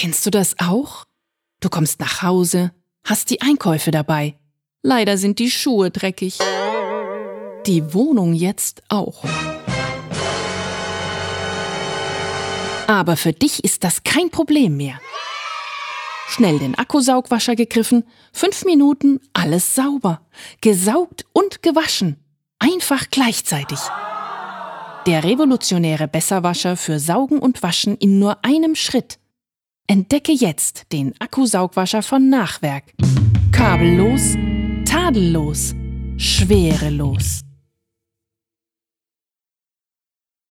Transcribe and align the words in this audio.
Kennst 0.00 0.24
du 0.26 0.30
das 0.30 0.54
auch? 0.60 1.06
Du 1.58 1.68
kommst 1.68 1.98
nach 1.98 2.22
Hause, 2.22 2.70
hast 3.04 3.30
die 3.30 3.42
Einkäufe 3.42 3.90
dabei. 3.90 4.38
Leider 4.80 5.18
sind 5.18 5.40
die 5.40 5.50
Schuhe 5.50 5.90
dreckig. 5.90 6.38
Die 7.66 7.92
Wohnung 7.92 8.32
jetzt 8.32 8.84
auch. 8.90 9.24
Aber 12.86 13.16
für 13.16 13.32
dich 13.32 13.64
ist 13.64 13.82
das 13.82 14.04
kein 14.04 14.30
Problem 14.30 14.76
mehr. 14.76 15.00
Schnell 16.28 16.60
den 16.60 16.76
Akkusaugwascher 16.76 17.56
gegriffen, 17.56 18.04
fünf 18.32 18.64
Minuten, 18.64 19.18
alles 19.32 19.74
sauber, 19.74 20.20
gesaugt 20.60 21.26
und 21.32 21.60
gewaschen. 21.64 22.22
Einfach 22.60 23.10
gleichzeitig. 23.10 23.80
Der 25.06 25.24
revolutionäre 25.24 26.06
Besserwascher 26.06 26.76
für 26.76 27.00
Saugen 27.00 27.40
und 27.40 27.64
Waschen 27.64 27.96
in 27.96 28.20
nur 28.20 28.44
einem 28.44 28.76
Schritt. 28.76 29.18
Entdecke 29.90 30.32
jetzt 30.32 30.92
den 30.92 31.14
Akkusaugwascher 31.18 32.02
von 32.02 32.28
Nachwerk. 32.28 32.84
Kabellos, 33.52 34.36
tadellos, 34.84 35.74
schwerelos. 36.18 37.40